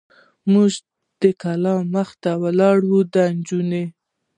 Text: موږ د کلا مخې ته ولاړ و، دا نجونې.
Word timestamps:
موږ 0.51 0.71
د 1.21 1.23
کلا 1.41 1.75
مخې 1.93 2.15
ته 2.23 2.31
ولاړ 2.43 2.77
و، 2.89 2.93
دا 3.13 3.25
نجونې. 3.35 3.83